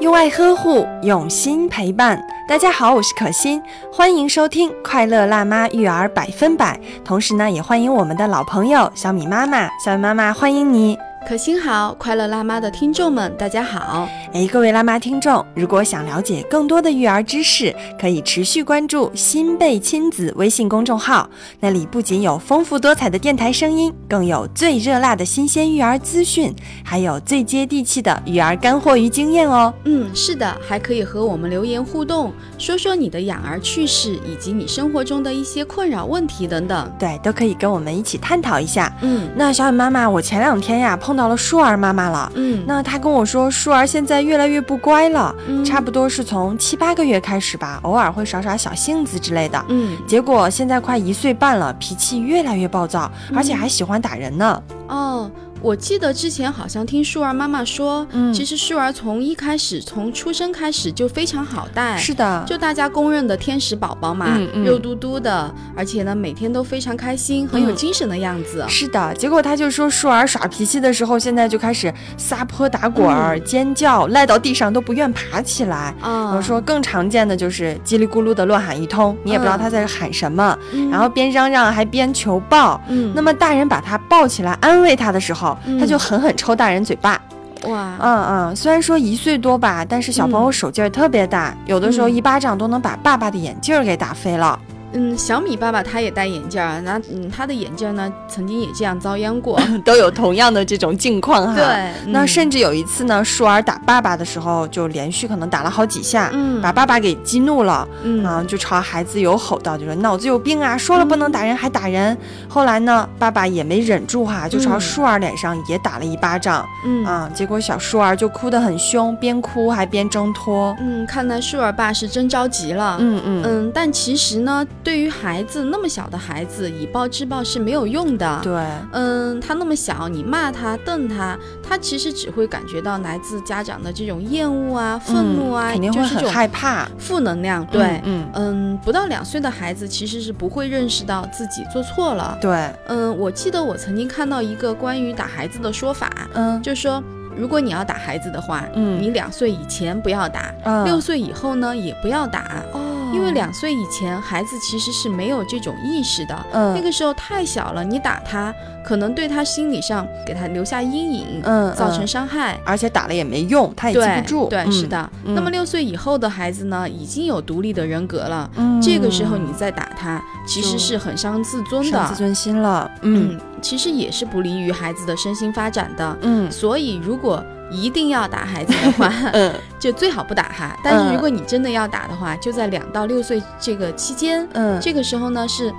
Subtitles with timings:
[0.00, 2.20] 用爱呵护，用心陪伴。
[2.48, 6.78] 大家好，我是可心，欢迎收听《快乐辣妈育儿百分百》。
[7.04, 9.68] 同时呢，也欢迎我们的老朋友小米妈妈。
[9.82, 10.98] 小米妈妈，欢迎你。
[11.26, 14.06] 可心好，快乐辣妈的听众们，大家好。
[14.34, 21.26] 哎，各位辣妈听众，如果想了解更多的育儿知识，可以持续关注新贝亲子微信公众号，
[21.60, 29.72] 那里不仅有丰富多彩的电台声音，更有最热辣的新鲜育儿资讯，还有最接地气的育儿干货与经验哦。
[29.84, 36.92] 嗯，是的，还可以和我们留言互动，说说你的养儿趣事，以及你生活中的一些困扰问题等等。
[36.98, 38.94] 对，都可以跟我们一起探讨一下。
[39.00, 42.30] 嗯那小雨妈妈，我前两天呀碰到了舒儿妈妈了。
[42.34, 49.64] 嗯，那她跟我说，舒儿现在越来越不乖了，嗯差不多是从七八个月开始吧，偶尔会耍耍小性子之类的。
[49.68, 54.62] 嗯结果现在快一岁半了，脾气越来越暴躁，嗯而且还喜欢打人呢。
[54.88, 55.30] 哦。
[55.64, 58.30] 我记得之前好像听舒儿妈妈说，嗯。
[58.34, 64.64] 其实舒儿从一开始，从出生开始就非常好带，是的，就大家公认的天使宝宝嘛，嗯嗯。
[64.64, 68.62] 肉嘟嘟的，而且呢每天都非常开心，很有嗯精神的样子。
[68.68, 69.14] 是的。
[69.14, 75.94] 结果他就说，舒儿耍脾气的时候，现在就开始撒泼打滚儿、尖叫，赖到地上都不愿爬起来。
[76.02, 80.90] 啊我说更常见的就是叽里咕噜的乱喊一通，你也不知道他在喊什么，嗯。
[80.90, 82.78] 然后边嚷嚷还边求抱。
[82.90, 87.20] 嗯，那么大人把他抱起来安慰他的时候，嗯他就狠狠抽大人嘴巴。
[87.64, 94.58] 哇，嗯嗯，虽然说一岁多吧，但是小朋友嗯手劲儿特别大，有的时候嗯一巴掌都能把爸爸的眼镜儿给打飞了。
[94.94, 99.60] 嗯，小米爸爸他也戴眼镜儿，那嗯他的眼镜儿呢曾经也这样遭殃过。
[99.84, 101.54] 都有同样的这种境况哈。。
[101.54, 101.64] 对，
[102.06, 112.16] 嗯那甚至有一次呢，舒儿打爸爸的时候，就连续可能打了好几下，嗯把爸爸给激怒了，嗯啊，就朝孩子有吼道，就说脑子有病啊，说了不能打人还打人。
[112.48, 120.74] 后来呢，爸爸也没忍住哈、就朝嗯舒儿脸上也打了一巴掌，嗯啊，结果小舒儿就哭得很凶，边哭还边挣脱。
[120.80, 122.96] 嗯，看来舒儿爸是真着急了。
[123.00, 128.40] 嗯嗯嗯，但其实呢，对于孩子那么小的孩子，以暴制暴是没有用的。
[128.42, 128.52] 对，
[128.92, 131.36] 嗯，他那么小，你骂他、瞪他，
[131.66, 136.86] 他其实只会感觉到来自家长的这种厌恶啊、愤怒啊，嗯肯定会很害怕。
[136.98, 137.64] 负能量。
[137.66, 142.36] 对，嗯，嗯嗯，不到两岁的孩子其实是不会认识到自己做错了。
[142.40, 147.02] 对，嗯，我记得我曾经看到一个关于打孩子的说法，嗯就说
[147.34, 152.62] 如果你要打孩子的话，嗯你两岁以前不要打，嗯六岁以后呢也不要打。
[152.72, 158.52] 哦，因为两岁以前，孩子其实是没有这种意识的，嗯那个时候太小了，你打他，
[158.84, 162.58] 可能对他心理上给他留下阴影，嗯造成嗯伤害。
[162.64, 164.48] 而且打了也没用，他也记不住。
[164.48, 165.10] 对，嗯是，的。
[165.24, 172.14] 嗯那么六岁以后的孩子呢，已经有独立的人格了，嗯这个时候你再打他，其实是很伤自尊的伤自。
[172.16, 172.90] 尊心了。
[173.02, 176.16] 嗯嗯，其实也是不利于孩子的身心发展的。
[176.22, 177.42] 嗯所以，如果
[177.74, 179.52] 一定要打孩子的话， 嗯。
[179.78, 180.74] 就最好不打哈。
[180.82, 181.14] 但是嗯。
[181.14, 185.70] 如果你真的要打的话，就在两到六岁这个期间，嗯，这个时候呢是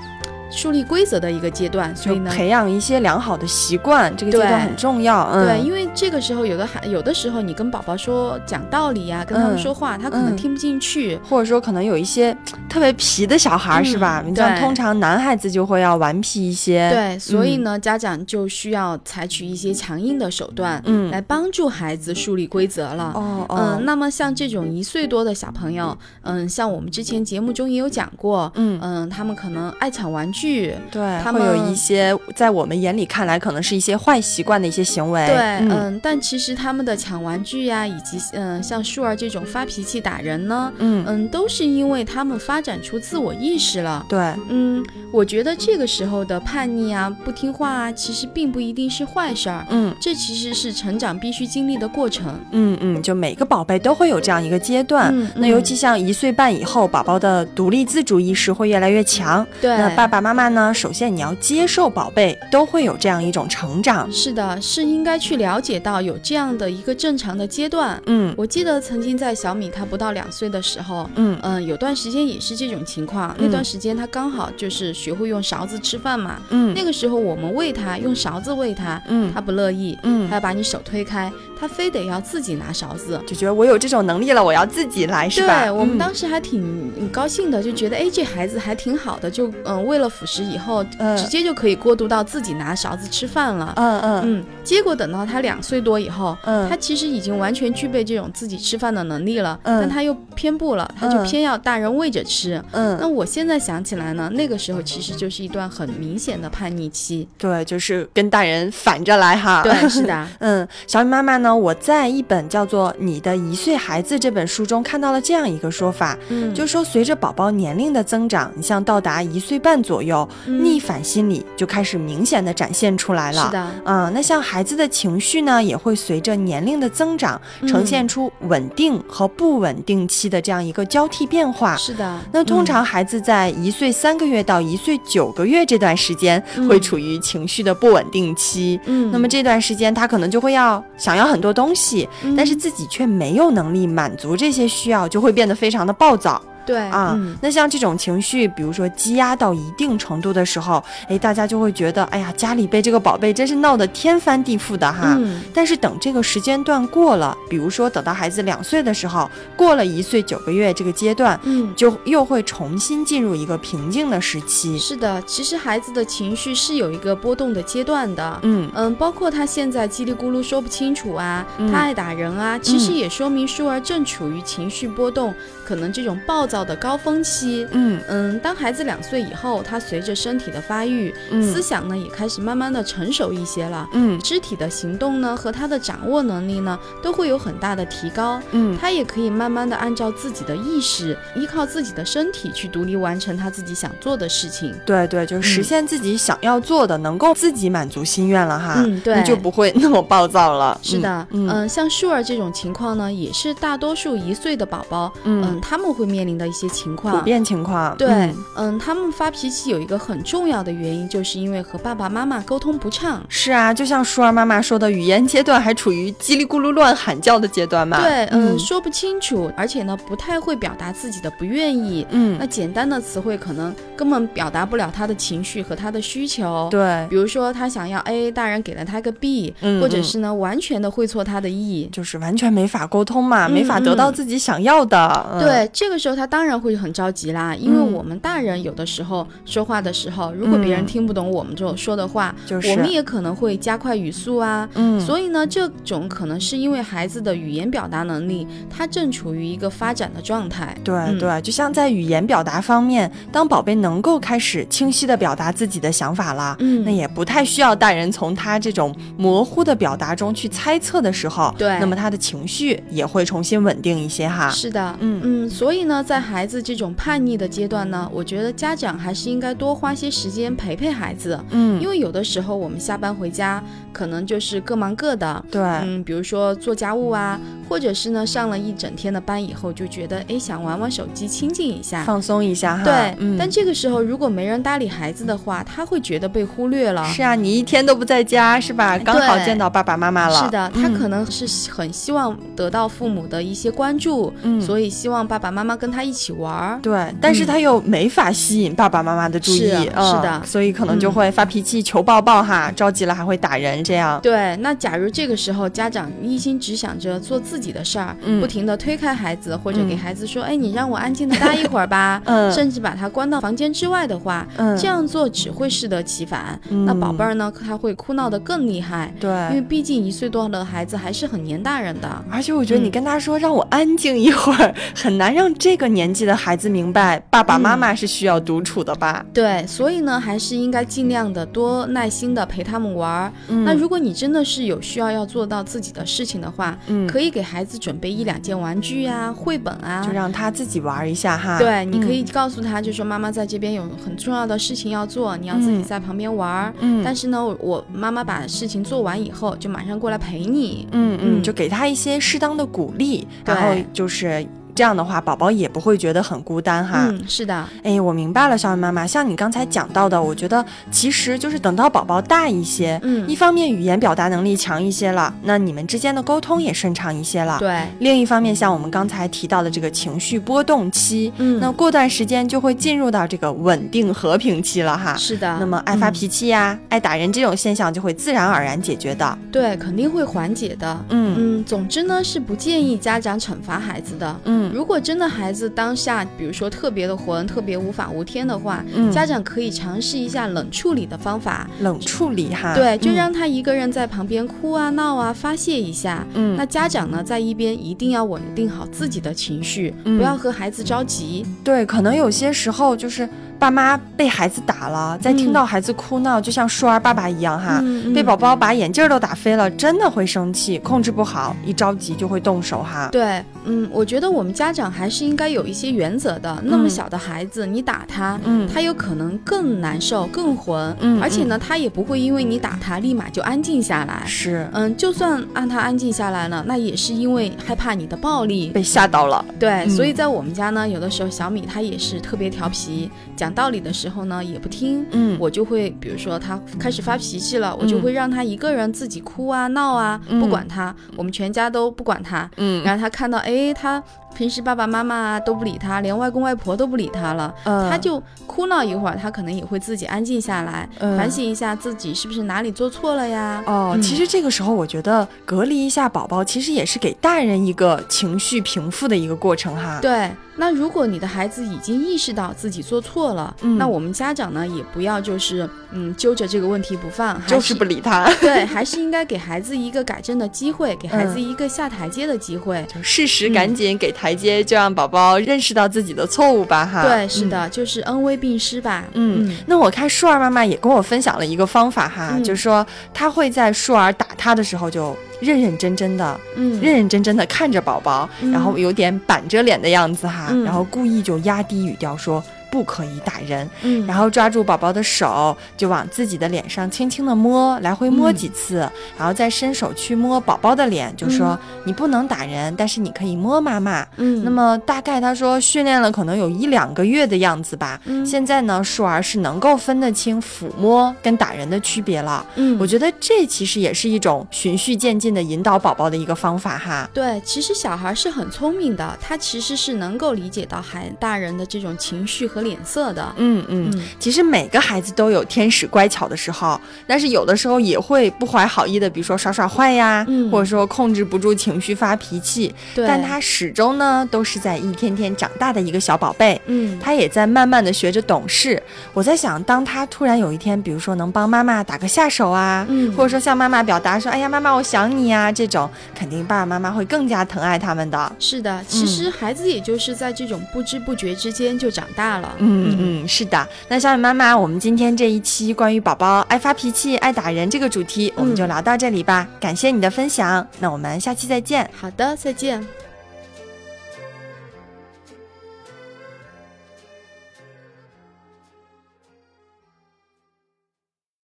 [0.52, 2.32] 树立规则的一个阶段，所以呢。
[2.32, 5.30] 培养一些良好的习惯，这个阶段很重要。
[5.32, 11.20] 嗯，对，因为这个时候有的孩有的时候你跟宝宝说讲道理呀、跟他们嗯说话，他可能嗯听不进去。
[11.30, 12.36] 或者说可能有一些
[12.70, 14.24] 特别皮的小孩，嗯是吧？
[14.26, 23.12] 你像通常男孩子就会要顽皮一些。，对，所以呢，家长就需要采取一些强硬的手段，嗯来帮助孩子树立规则了。
[23.16, 35.26] 哦哦，嗯，那么像这种一岁多的小朋友，嗯，像我们之前节目中也有讲过，嗯嗯，他们可能爱抢玩具，对，他会有一些在我们眼里看来可能是一些坏习惯的一些行为。
[35.28, 44.06] 对，嗯嗯，但其实他们的抢玩具呀，以及嗯，像树儿这种发脾气打人呢，嗯，嗯，都是因为他们发展出自我意识了。
[44.10, 44.20] 对，
[44.50, 52.38] 嗯，我觉得这个时候的叛逆啊、不听话啊，其实并不一定是坏事儿，嗯这其实是成长必须经历的过程。
[52.52, 55.14] 嗯嗯，就每个宝贝都会有这样一个阶段。
[55.16, 59.46] 嗯那尤嗯其像一岁半以后，宝宝的独立自主意识会越来越强。
[59.62, 64.12] 对，那爸爸妈妈呢，首先你要接受宝贝都会有这样一种成长。
[64.12, 68.02] 是的，是应该去了解到有这样的一个正常的阶段。
[68.08, 73.36] 嗯我记得曾经在小米他不到两岁的时候，嗯嗯、有段时间也是这种情况。
[73.38, 76.40] 那段时间他刚好就是学会用勺子吃饭嘛。
[76.50, 83.22] 嗯那个时候我们喂他，用勺子喂他，嗯他不乐意，嗯他要把你手推开，他非得要自己拿勺子。
[83.28, 85.66] 就觉得我有这种能力了，我要自己来，是吧？
[85.66, 91.16] 对我们嗯当时还挺高兴的，就觉得哎，这孩子还挺好的，就嗯、为了辅食以后，嗯。
[91.18, 93.74] 直接就可以过渡到自己拿勺子吃饭了。
[93.76, 94.22] 嗯嗯。
[94.24, 96.68] 嗯，结果等到他两岁多以后，嗯。
[96.70, 99.82] 他其实已经完全具备这种自己吃饭的能力了，嗯。
[99.82, 102.64] 但他又偏不了，他就嗯偏要大人喂着吃。
[102.72, 102.98] 嗯。
[103.00, 107.28] 那嗯，我现在想起来呢，那个时候其实就是一段很明显的叛逆期。
[107.38, 109.64] 对，就是跟大人反着来哈。
[109.64, 120.05] 对，是的， 嗯，小雨妈妈呢，我在一本叫做《你的一岁孩子》这本书中看到了这样一个说法，嗯，就说随着宝宝年龄的增长，你像到达一岁半左右，
[120.48, 123.46] 嗯逆反心理就开始明显的展现出来了。
[123.46, 131.76] 是的，嗯，那像孩子的情绪呢，也会随着年龄的增长，呈嗯现出稳定和不稳定期的这样一个交替变化。
[131.78, 132.20] 是的。
[132.32, 138.80] 那通常孩子在一岁三个月到一岁九个月这段时间，嗯会处于情绪的不稳定期。
[138.86, 146.42] 嗯，那么这段时间，他可能就会要想要很多东西，嗯但是自己却没有能力满足这些需要，就会变得非常的暴躁。
[146.66, 155.16] 对啊，嗯那像这种情绪，比如说积压到一定程度的时候，哎，大家就会觉得，哎呀，家里被这个宝贝真是闹得天翻地覆的哈。
[155.20, 164.78] 嗯但是等这个时间段过了，比如说等到孩子两岁的时候，过了一岁九个月这个阶段，嗯，就又会重新进入一个平静的时期。
[164.78, 168.40] 是的，其实孩子的情绪是有一个波动的阶段的。
[168.44, 175.34] 嗯嗯，包括他现在叽里咕噜说不清楚啊，嗯他爱打人啊，其实也说明舒儿正处于情绪波动，
[175.66, 177.68] 可能这种暴躁的高峰期。
[177.72, 181.12] 嗯嗯，当孩子两岁以后，他随着身体的发育，
[181.42, 183.88] 思嗯想呢也开始慢慢的成熟一些了。
[183.94, 194.74] 嗯肢体的行动呢和他的掌握能力呢都会有很大的提高，嗯他也可以慢慢的按照自己的意识，依靠自己的身体去独立完成他自己想做的事情。
[194.86, 198.76] 对对，就实嗯现自己想要做的，能够自己满足心愿了哈。
[198.78, 200.80] 嗯，对，那就不会那么暴躁了。
[200.84, 207.18] 是的，嗯嗯、像舒儿这种情况呢，也是大多数一岁的宝宝，嗯嗯，他们会面临的一些情况。
[207.18, 207.96] 普遍情况。
[207.98, 213.24] 对，嗯嗯他们发脾气有一个很重要的原因，就是因为和爸爸妈妈沟通不畅。
[213.28, 218.02] 是啊，就像舒儿妈妈说的，语言阶段还处于叽里咕噜乱喊叫的阶段嘛。
[218.02, 222.06] 对，嗯，嗯说不清楚，而且呢，不太会表达自己的不愿意。
[222.12, 226.68] 嗯那简单的词汇可能根本表达不了他的情绪和他的需求。
[226.70, 231.90] 对，比如说他想要 A，大人给了他个 B，、或者是呢完全的会错他的意。
[231.92, 235.28] 就是完全没法沟通嘛，嗯没法得到自己想要的。
[235.34, 244.68] 嗯，对，这个时候他当然会很着急啦，因为嗯我们大人有的时候说话的时候，如果别人嗯听不懂我们这种说的话，就是我们也可能会加快语速啊。
[244.74, 250.78] 嗯，所以呢，这种可能是因为孩子的语言表达能力，他正处于一个发展的状态。
[250.84, 256.58] 对嗯对，就像在语言表达方面，当宝贝能够开始清晰的表达自己的想法了。
[256.60, 264.50] 嗯，那也不太需要大人从他这种模糊的表达中去猜测的时候，对那么他的情绪也会重新稳定一些哈。
[264.50, 273.64] 是的，嗯嗯，所以呢，在孩子这种叛逆的阶段呢，我觉得家长还是应该多花些时间陪陪孩子，嗯，因为有的时候我们下班回家，
[273.94, 275.46] 可能就是各忙各的。
[275.52, 277.40] 对，嗯，比如说做家务啊，
[277.70, 282.04] 或者是呢上了一整天的班以后，就觉得哎想玩玩手机，清静一下。
[282.04, 282.84] 放松一下哈。
[282.84, 287.06] 对，嗯，但这个时候如果没人搭理孩子的话，他会觉得被忽略了。
[287.06, 288.98] 是啊，你一天都不在家是吧？
[288.98, 290.44] 刚好见到爸爸妈妈了。
[290.44, 296.80] 是的，他嗯可能是很希望得到父母的一些关注，嗯所以希望爸爸妈妈跟他一起玩儿。
[296.82, 304.20] 对，但是他又没法吸引爸爸妈妈的注意，是嗯是的所以可能就会发脾气、求抱抱哈，着急了还会打人这样。
[304.22, 312.22] 对，那假如这个时候家长一心只想着做自己的事儿，嗯不停的推开孩子，或者给嗯孩子说：“哎，你让我安静的待一会儿吧。
[312.26, 316.58] 嗯甚至把他关到房间之外的话，嗯，这样做只会适得其反。
[316.70, 319.66] 嗯那宝贝儿呢，他会哭闹的更厉害，对因为。
[319.68, 322.08] 毕竟一岁多的孩子还是很黏大人的。
[322.32, 329.26] 而且我觉得你嗯跟他说让我安静一会儿，很难让这个年纪的孩子明白爸爸妈妈是需要独处的吧？
[329.34, 333.32] 对，所以呢，还是应该尽量的多耐心的陪他们玩儿。
[333.50, 341.58] 嗯那如果你真的是有需要要做到自己的事情的话，嗯，可以给孩子准备一两件玩具啊、绘本啊，就让他自己玩一下哈。
[341.58, 346.74] 对，你可以嗯告诉他，就说妈妈在这边有很重要的事情要做，你要自己嗯在旁边玩儿。
[346.80, 350.88] 嗯，但是呢，我我妈妈把事情做完以后，就马上过来陪你。
[350.92, 357.08] 嗯嗯，嗯就给他一些适当的鼓励，然后就是这样的话，宝宝也不会觉得很孤单哈。
[357.10, 367.58] 嗯，是的，哎，我明白了，小雨妈妈，像你刚才讲到的，我觉得其实就是等到宝宝大一些，嗯一，方面语言表达能力强一些了，那你们之间的沟通也顺畅一些了。
[367.60, 375.16] 对，另一方面，像我们刚才提到的这个情绪波动期，嗯，那过段时间就会进入到这个稳定和平期了哈。
[375.16, 375.58] 是的。
[375.58, 379.38] 那么爱发嗯脾气呀、爱打人这种现象就会自然而然解决的。
[379.52, 381.06] 对，肯定会缓解的。
[381.10, 384.36] 嗯嗯，总之呢，是不建议家长惩罚孩子的。
[384.44, 391.70] 嗯嗯如果真的孩子当下，比如说特别的混，特别无法无天的话，嗯家长可以尝试一下冷处理的方法。
[391.82, 396.26] 冷处理哈，对，就嗯让他一个人在旁边哭啊、闹啊，发泄一下。
[396.34, 401.46] 嗯那家长呢，在一边一定要稳定好自己的情绪，嗯不要和孩子着急。
[401.64, 407.84] 对，可能有些时候就是爸妈被孩子打了，在听嗯到孩子哭闹，就像舒儿爸爸一样哈，
[408.14, 413.10] 被宝宝把眼镜都打飞了，真的会生气，控制不好，一着急就会动手哈。
[413.12, 416.62] 对，嗯，我觉得我们家长还是应该有一些原则的。
[416.64, 424.24] 那么嗯小的孩子，你打他，嗯他有可能更难受、更混，嗯而且呢，他也不会因为你打他立马就安静下来。
[424.26, 428.70] 是嗯，就算让他安静下来了，那也是因为害怕你的暴力。
[428.70, 429.44] 被吓到了。
[429.60, 435.06] 对，嗯所以在我们家呢，有的时候小米他也是特别调皮，讲道理的时候呢也不听。
[435.12, 442.50] 嗯我就会，比如说他开始发脾气了，我就会让他一个人自己哭啊、闹啊，嗯不管他，我们全家都不管他。
[442.58, 444.02] 嗯然后他看到，哎，他
[444.36, 453.64] 平时爸爸妈妈都不理他，连外公外婆都不理他了，嗯他就哭闹一会儿，他可能也会自己安静下来，嗯反省一下自己是不是哪里做错了呀？
[453.66, 460.00] 哦，嗯其实这个时候我觉得隔离一下宝宝，其实也是给大人一个情绪平复的一个过程哈。
[460.02, 472.86] 对，那如果你的孩子已经意识到自己做错了，嗯那我们家长呢也不要就是嗯揪着这个问题不放，还就是不理他， 对，还是应该给孩子一个改正的机会，给孩子嗯一个下台阶的机会。
[472.94, 477.04] 就适时赶紧给台阶，就让宝宝认识到自己的错误吧哈。
[477.04, 479.06] 对，是嗯的，就是恩威并施吧。
[479.14, 492.44] 嗯，那我看舒儿妈妈也跟我分享了一个方法哈，嗯就是说她会在舒儿打她的时候就认认真真的、嗯认认真真的看着宝宝，嗯然后有点板着脸的样子哈，嗯然后故意就压低语调说。
[492.76, 498.80] 不可以打人，嗯，然后抓住宝宝的手，就往自己的脸上轻轻的摸，来回摸嗯几次，
[499.18, 504.06] 然后再伸手去摸宝宝的脸，就说、你不能打人，但是你可以摸妈妈。
[504.18, 507.98] 嗯，那么大概他说训练了可能有一两个月的样子吧。
[508.04, 512.46] 嗯现在呢，舒儿是能够分得清抚摸跟打人的区别了。
[512.56, 517.10] 嗯，我觉得这其实也是一种循序渐进的引导宝宝的一个方法哈。
[517.14, 523.34] 对，其实小孩是很聪明的，他其实是能够理解到孩大人的这种情绪和脸色的。
[523.38, 532.74] 嗯嗯，嗯其实每个孩子都有天使乖巧的时候，但是有的时候也会不怀好意的，比如说耍耍坏呀，嗯或者说控制不住情绪发脾气。
[532.94, 536.60] 对，但他始终呢都是在一天天长大的一个小宝贝。
[536.66, 538.82] 嗯，他也在慢慢的学着懂事。
[539.14, 548.36] 我在想，当他突然有一天，比如说能帮妈妈打个下手啊，嗯或者说向妈妈表达说，哎呀，妈妈我想你呀、这种肯定爸爸妈妈会更加疼爱他们的。
[548.40, 552.55] 是的，其实孩子也就是在这种不知不觉之间就长大了。
[552.60, 553.68] 嗯嗯，是的。
[553.88, 559.48] 那小雨妈妈，我们今天这一期关于宝宝爱发脾气、爱打人这个主题，我们就聊到这里吧。
[559.60, 561.90] 感谢你的分享，那我们下期再见。
[562.00, 563.05] 好的，再见。